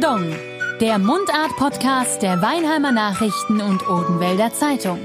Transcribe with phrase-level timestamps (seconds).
[0.00, 0.32] Pardon,
[0.80, 5.00] der Mundart-Podcast der Weinheimer Nachrichten und Odenwälder Zeitung.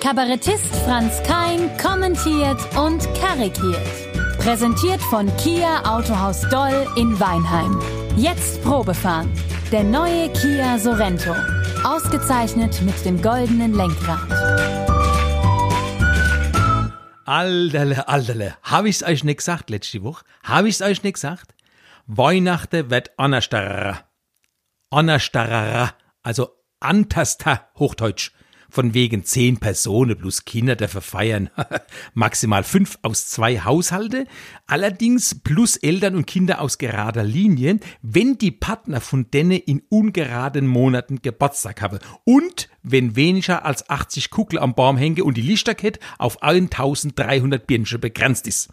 [0.00, 4.38] Kabarettist Franz Kein kommentiert und karikiert.
[4.38, 7.78] Präsentiert von Kia Autohaus Doll in Weinheim.
[8.16, 9.30] Jetzt Probefahren.
[9.70, 11.34] Der neue Kia Sorento.
[11.84, 14.30] Ausgezeichnet mit dem goldenen Lenkrad.
[17.26, 20.24] Alterle, alterle, hab ich's euch nicht gesagt letzte Woche?
[20.42, 21.54] Hab ich's euch nicht gesagt?
[22.06, 24.07] Weihnachten wird anderstarrer.
[24.90, 28.32] Anderstarrer, also antaster Hochdeutsch
[28.70, 31.50] von wegen zehn Personen plus Kinder dafür feiern.
[32.14, 34.26] Maximal fünf aus zwei Haushalte,
[34.66, 40.66] allerdings plus Eltern und Kinder aus gerader Linie, wenn die Partner von denen in ungeraden
[40.66, 46.00] Monaten Geburtstag haben und wenn weniger als 80 Kuckel am Baum hänge und die Lichterkette
[46.18, 48.68] auf 1300 Birnchen begrenzt ist.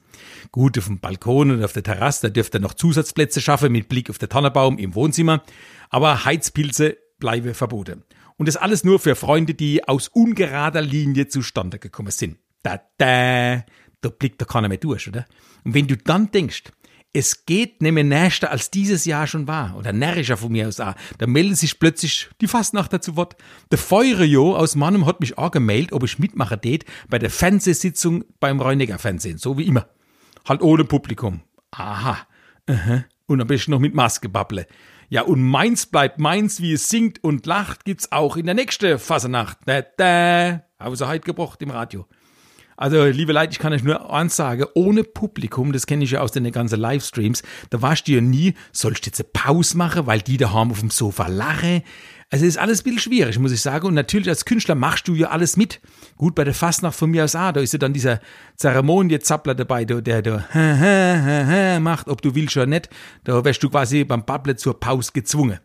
[0.52, 3.90] Gut, auf dem Balkon und auf der Terrasse, da dürft ihr noch Zusatzplätze schaffen mit
[3.90, 5.44] Blick auf den Tannenbaum im Wohnzimmer,
[5.90, 8.04] aber Heizpilze bleibe verboten.
[8.38, 12.38] Und das alles nur für Freunde, die aus ungerader Linie zustande gekommen sind.
[12.64, 13.64] Da, da,
[14.02, 15.26] da blickt doch keiner mehr durch, oder?
[15.64, 16.64] Und wenn du dann denkst,
[17.14, 20.82] es geht nicht mehr nächster als dieses Jahr schon war, oder närrischer von mir aus
[20.82, 23.38] auch, da meldet sich plötzlich die Fastnachter zu Wort.
[23.72, 28.26] Der Feuerjo aus Mannheim hat mich auch gemeldet, ob ich mitmachen tät bei der Fernsehsitzung
[28.42, 29.88] beim Reuniger Fernsehen, so wie immer.
[30.46, 31.42] Halt ohne Publikum.
[31.72, 32.18] Aha.
[32.70, 33.04] Uh -huh.
[33.28, 34.68] Und am besten noch mit Maske babble.
[35.16, 39.00] Ja, und meins bleibt meins, wie es singt und lacht, gibt's auch in der nächsten
[39.00, 39.60] Fasernacht.
[39.66, 42.06] Da, da, haben sie heute gebracht im Radio.
[42.78, 46.22] Also, liebe Leute, ich kann euch nur eins sagen, ohne Publikum, das kenne ich ja
[46.22, 50.08] aus den ganzen Livestreams, da warst du ja nie, sollst du jetzt eine Pause machen,
[50.08, 51.84] weil die daheim auf dem Sofa lachen.
[52.32, 53.86] Also ist alles ein bisschen schwierig, muss ich sagen.
[53.86, 55.80] Und natürlich als Künstler machst du ja alles mit.
[56.18, 58.20] Gut, bei der Fastnacht von mir aus auch, da ist ja dann dieser
[58.58, 62.90] Zeremoniezappler dabei, der, der, der macht, ob du willst oder nicht.
[63.24, 65.60] Da wärst du quasi beim Bubble zur Pause gezwungen.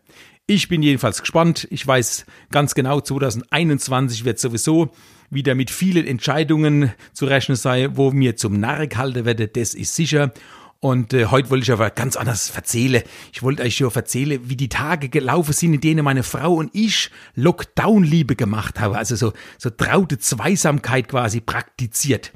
[0.53, 1.65] Ich bin jedenfalls gespannt.
[1.71, 4.91] Ich weiß ganz genau, 2021 wird sowieso
[5.29, 9.95] wieder mit vielen Entscheidungen zu rechnen sein, wo mir zum Narr gehalten werde, das ist
[9.95, 10.33] sicher.
[10.81, 13.01] Und äh, heute wollte ich aber ganz anders erzählen.
[13.31, 16.69] Ich wollte euch schon erzählen, wie die Tage gelaufen sind, in denen meine Frau und
[16.75, 18.93] ich Lockdown-Liebe gemacht haben.
[18.93, 22.33] Also so, so traute Zweisamkeit quasi praktiziert.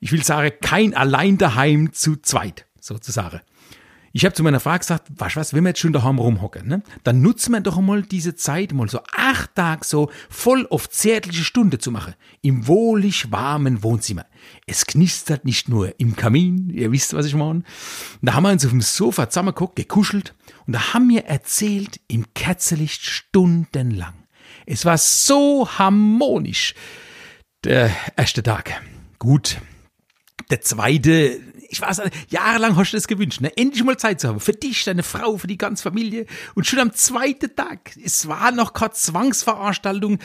[0.00, 3.42] Ich will sagen, kein allein daheim zu zweit, sozusagen.
[4.18, 6.82] Ich habe zu meiner Frau gesagt, weißt was, wenn wir jetzt schon daheim rumhocken, ne,
[7.04, 11.44] dann nutzen wir doch mal diese Zeit, mal so acht Tage so voll auf zärtliche
[11.44, 12.16] Stunde zu machen.
[12.42, 14.26] Im wohlig warmen Wohnzimmer.
[14.66, 17.62] Es knistert nicht nur im Kamin, ihr wisst, was ich meine.
[18.20, 20.34] Da haben wir uns auf dem Sofa zusammengeguckt, gekuschelt
[20.66, 24.14] und da haben wir erzählt im Kerzenlicht stundenlang.
[24.66, 26.74] Es war so harmonisch.
[27.62, 28.82] Der erste Tag.
[29.20, 29.58] Gut.
[30.50, 33.56] Der zweite, ich weiß jahrelang hast du das gewünscht, ne?
[33.56, 34.40] endlich mal Zeit zu haben.
[34.40, 36.26] Für dich, deine Frau, für die ganze Familie.
[36.54, 40.18] Und schon am zweiten Tag, es war noch keine Zwangsveranstaltung,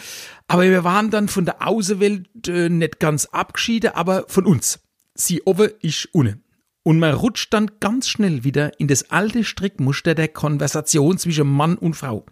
[0.48, 4.80] aber wir waren dann von der Außenwelt äh, nicht ganz abgeschieden, aber von uns.
[5.16, 6.44] Sie oben, ich unten.
[6.86, 11.78] Und man rutscht dann ganz schnell wieder in das alte Strickmuster der Konversation zwischen Mann
[11.78, 12.26] und Frau.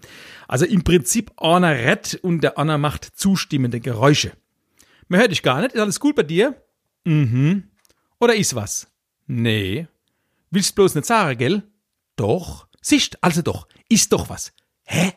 [0.50, 4.34] Also im Prinzip einer rett und der andere macht zustimmende Geräusche.
[5.08, 6.62] Man hört dich gar nicht, ist alles gut bei dir?
[7.06, 7.64] Mhm.
[8.20, 8.91] Oder ist was?
[9.34, 9.88] Nee.
[10.50, 11.64] Willst bloß nicht sagen, gell?
[12.18, 12.68] Doch.
[12.82, 13.66] Sicht, also doch.
[13.88, 14.52] Ist doch was.
[14.84, 15.14] Hä?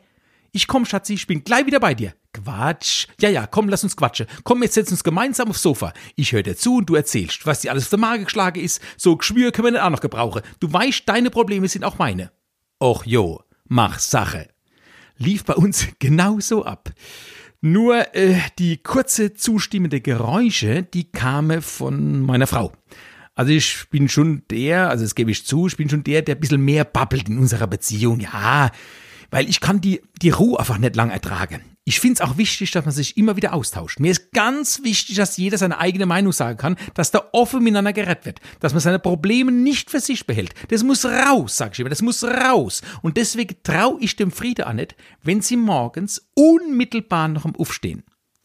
[0.52, 2.14] Ich komm, Schatzi, ich bin gleich wieder bei dir.
[2.32, 3.08] Quatsch.
[3.20, 4.28] Ja, ja, komm, lass uns quatschen.
[4.44, 5.92] Komm, jetzt setzen uns gemeinsam aufs Sofa.
[6.14, 8.80] Ich höre dir zu und du erzählst, was dir alles auf der Magen geschlagen ist.
[8.96, 10.42] So Geschwür können wir nicht auch noch gebrauchen.
[10.60, 12.30] Du weißt, deine Probleme sind auch meine.
[12.80, 14.48] Och jo, mach Sache.
[15.16, 16.92] Lief bei uns genauso ab.
[17.60, 22.72] Nur äh, die kurze zustimmende Geräusche, die kamen von meiner Frau.
[23.34, 26.36] Also ich bin schon der, also das gebe ich zu, ich bin schon der, der
[26.36, 28.20] ein bisschen mehr babbelt in unserer Beziehung.
[28.20, 28.70] Ja,
[29.30, 31.62] weil ich kann die, die Ruhe einfach nicht lang ertragen.
[31.86, 34.00] Ich finde es auch wichtig, dass man sich immer wieder austauscht.
[34.00, 37.92] Mir ist ganz wichtig, dass jeder seine eigene Meinung sagen kann, dass da offen miteinander
[37.92, 40.54] gerettet wird, dass man seine Probleme nicht für sich behält.
[40.68, 42.80] Das muss raus, sag ich immer, das muss raus.
[43.02, 48.04] Und deswegen traue ich dem Friede an nicht, wenn sie morgens unmittelbar noch am Aufstehen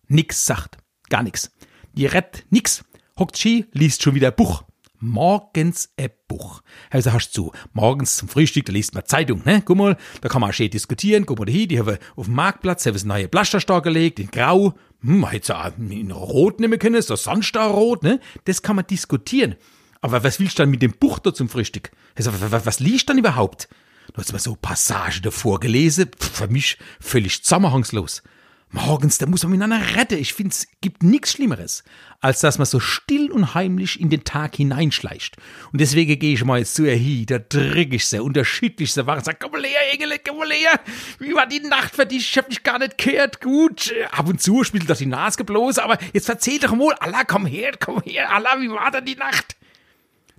[0.10, 0.78] nix sagt.
[1.10, 1.52] Gar nix.
[1.94, 2.84] Die rett nix.
[3.18, 4.64] Hockt Ski, liest schon wieder Buch
[5.00, 6.62] morgens ein Buch.
[6.90, 9.62] Also hast du morgens zum Frühstück, da liest man Zeitung, ne?
[9.64, 11.26] Guck mal, da kann man auch schön diskutieren.
[11.26, 14.74] Guck mal da die haben auf dem Marktplatz haben sie neue Plasterstar gelegt, in Grau.
[15.02, 18.20] Hm, man hätte auch in Rot nehmen können, so Sandstarrot, ne?
[18.46, 19.56] Das kann man diskutieren.
[20.02, 21.92] Aber was willst du dann mit dem Buch da zum Frühstück?
[22.16, 23.68] Also, was, liest dann überhaupt?
[24.14, 28.24] Da hast du mal so Passagen davor gelesen, für mich völlig zusammenhangslos.
[28.72, 30.20] Morgens, da muss man miteinander retten.
[30.20, 31.84] Ich finde, es gibt nichts Schlimmeres,
[32.22, 35.38] als dass man so still und heimlich in den Tag hineinschleicht.
[35.72, 39.08] Und deswegen gehe ich mal jetzt zu ihr hin, da drück ich sie, unterschiedlich sie
[39.08, 40.80] war, sag, komm mal her, Engel, komm mal her.
[41.18, 42.30] Wie war die Nacht für dich?
[42.30, 43.42] Ich hab dich gar nicht gehört.
[43.42, 47.24] Gut, ab und zu spielt doch die Nase bloß, aber jetzt erzähl doch mal, Allah,
[47.24, 49.56] komm her, komm her, Allah, wie war denn die Nacht?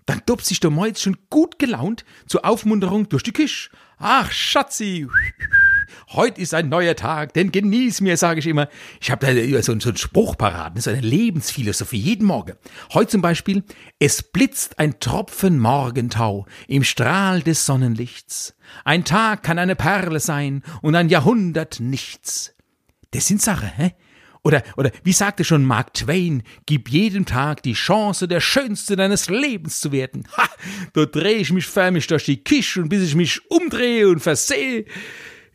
[0.07, 3.71] Dann dobt sich der Moitz schon gut gelaunt zur Aufmunterung durch die Küche.
[3.99, 5.09] Ach, Schatzi,
[6.11, 8.69] heute ist ein neuer Tag, denn genieß mir, sage ich immer.
[9.01, 12.55] Ich habe da so, so einen Spruch parat, so eine Lebensphilosophie, jeden Morgen.
[12.93, 13.65] Heute zum Beispiel,
[13.99, 18.55] es blitzt ein Tropfen Morgentau im Strahl des Sonnenlichts.
[18.85, 22.55] Ein Tag kann eine Perle sein und ein Jahrhundert nichts.
[23.13, 23.93] Das sind Sachen, hä?
[24.43, 29.29] Oder, oder wie sagte schon Mark Twain, gib jedem Tag die Chance, der Schönste deines
[29.29, 30.27] Lebens zu werden.
[30.37, 30.49] Ha,
[30.95, 34.87] da drehe ich mich förmlich durch die Kische und bis ich mich umdrehe und versehe,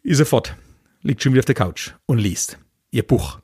[0.06, 0.56] ist er fort,
[1.02, 2.60] liegt schon wieder auf der Couch und liest
[2.92, 3.40] ihr Buch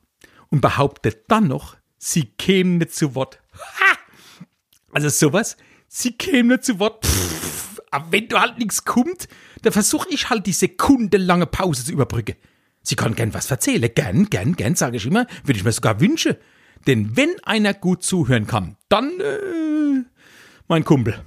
[0.48, 3.40] und behauptet dann noch, sie käme nicht zu Wort.
[3.54, 3.98] Ha!
[4.92, 5.56] Also sowas,
[5.88, 7.04] sie käme nicht zu Wort.
[7.04, 9.28] Pff, aber wenn du halt nichts kommt,
[9.62, 12.36] dann versuche ich halt die sekundenlange Pause zu überbrücken.
[12.82, 16.00] Sie kann gern was erzählen, gern, gern, gern, sage ich immer, würde ich mir sogar
[16.00, 16.36] wünschen.
[16.86, 20.02] Denn wenn einer gut zuhören kann, dann äh,
[20.68, 21.22] mein Kumpel.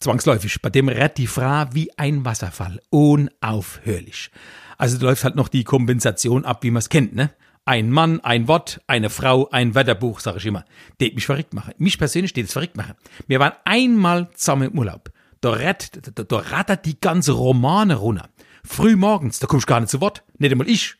[0.00, 4.30] Zwangsläufig, bei dem rät die Frau wie ein Wasserfall, unaufhörlich.
[4.78, 7.30] Also läuft halt noch die Kompensation ab, wie man es kennt, ne?
[7.66, 10.64] Ein Mann, ein Wort, eine Frau, ein Wetterbuch, sage ich immer.
[11.00, 11.74] Det mich verrückt machen.
[11.76, 12.94] Mich persönlich es verrückt machen.
[13.26, 15.12] Wir waren einmal zusammen im Urlaub.
[15.42, 18.30] Da, rett, da, da rattert die ganze Romane runter.
[18.64, 20.24] Früh morgens, da kommst du gar nicht zu Wort.
[20.38, 20.94] Nicht einmal ich.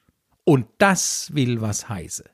[0.44, 2.26] Und das will was heißen.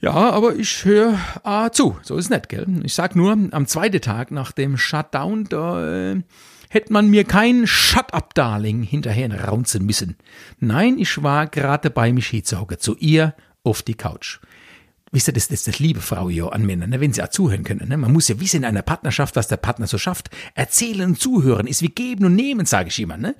[0.00, 1.96] Ja, aber ich höre ah, zu.
[2.02, 2.66] So ist nett, gell?
[2.84, 6.22] Ich sag nur, am zweiten Tag nach dem Shutdown, da äh,
[6.68, 10.16] hätte man mir kein Shut-up-Darling hinterher raunzen müssen.
[10.60, 13.34] Nein, ich war gerade dabei, mich hinzuhocken, zu ihr
[13.64, 14.40] auf die Couch.
[15.12, 17.64] Wisst ihr, das, das, das liebe Frau ja an Männern, ne, wenn sie auch zuhören
[17.64, 17.88] können.
[17.88, 17.96] Ne?
[17.96, 20.28] Man muss ja wissen in einer Partnerschaft, was der Partner so schafft.
[20.54, 23.16] Erzählen und zuhören ist wie geben und nehmen, sage ich immer.
[23.16, 23.34] Ne?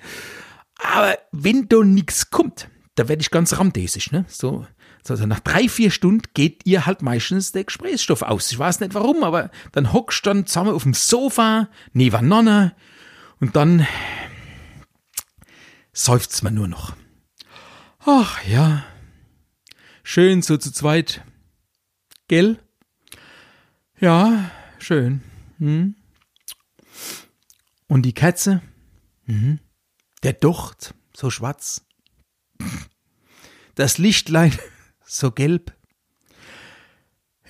[0.79, 4.11] Aber wenn da nichts kommt, da werde ich ganz ramdesig.
[4.13, 4.25] Ne?
[4.29, 4.67] So,
[5.11, 8.51] also nach drei, vier Stunden geht ihr halt meistens der Gesprächsstoff aus.
[8.51, 12.75] Ich weiß nicht warum, aber dann hockst du dann zusammen auf dem Sofa, nebeneinander
[13.41, 13.87] und dann
[15.93, 16.95] seufzt man nur noch.
[18.01, 18.85] Ach ja,
[20.03, 21.25] schön so zu zweit.
[22.29, 22.59] Gell?
[23.99, 25.23] Ja, schön.
[25.59, 25.97] Hm.
[27.89, 28.63] Und die Katze?
[29.27, 29.61] Mhm.
[30.23, 31.85] Der Docht, so schwarz.
[33.75, 34.59] Das Lichtlein,
[35.07, 35.73] so gelb.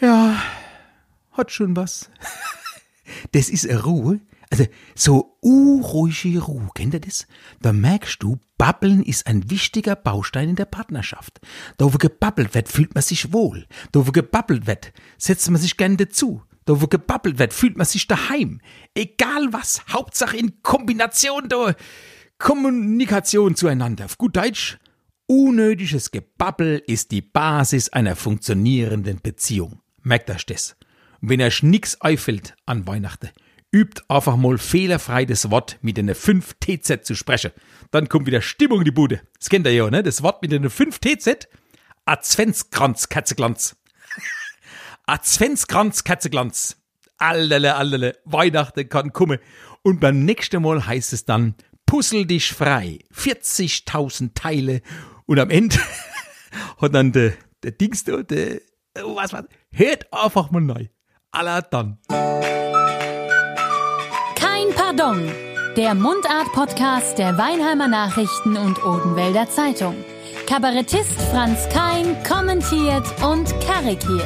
[0.01, 0.41] Ja,
[1.33, 2.11] hat schon was.
[3.33, 4.21] Das ist eine Ruhe,
[4.51, 4.65] also
[4.95, 7.27] so unruhige Ruhe, kennt ihr das?
[7.61, 11.41] Da merkst du, Babbeln ist ein wichtiger Baustein in der Partnerschaft.
[11.79, 13.67] Da wo gebabbelt wird, fühlt man sich wohl.
[13.93, 16.43] Da wo gebabbelt wird, setzt man sich gern dazu.
[16.65, 18.61] Da wo gebabbelt wird, fühlt man sich daheim.
[18.95, 21.75] Egal was, Hauptsache in Kombination da
[22.39, 24.05] Kommunikation zueinander.
[24.05, 24.79] Auf gut Deutsch,
[25.27, 29.81] unnötiges Gebabbel ist die Basis einer funktionierenden Beziehung.
[30.03, 30.77] Merkt euch das.
[31.21, 33.31] Und wenn euch nix einfällt an Weihnachten,
[33.73, 37.51] übt einfach mal fehlerfrei das Wort mit einer 5 TZ zu sprechen.
[37.91, 39.21] Dann kommt wieder Stimmung in die Bude.
[39.39, 40.03] Das kennt ihr ja, ne?
[40.03, 41.49] Das Wort mit einer 5 TZ.
[42.05, 43.77] Adventskranz, Katzeglanz.
[45.07, 46.77] Adventskranz, Katzeglanz.
[47.19, 49.39] Allerle, allerle, Weihnachten kann kommen.
[49.83, 51.55] Und beim nächsten Mal heißt es dann,
[51.87, 53.01] puzzle dich frei.
[53.15, 54.83] 40.000 Teile.
[55.27, 55.77] Und am Ende
[56.81, 58.61] hat dann der, der Dings da, der,
[58.95, 60.87] was war, hört einfach mal neu.
[61.31, 61.99] Aller dann.
[64.97, 65.31] Pardon,
[65.77, 69.95] der Mundart-Podcast der Weinheimer Nachrichten und Odenwälder Zeitung.
[70.47, 74.25] Kabarettist Franz Kein kommentiert und karikiert.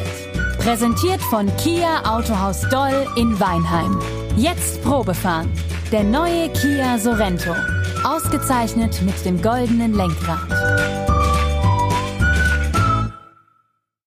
[0.59, 3.99] Präsentiert von Kia Autohaus Doll in Weinheim.
[4.37, 5.51] Jetzt Probefahren.
[5.91, 7.53] Der neue Kia Sorento.
[8.05, 11.00] Ausgezeichnet mit dem goldenen Lenkrad.